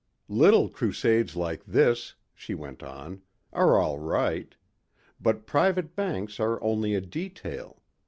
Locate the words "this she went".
1.63-2.81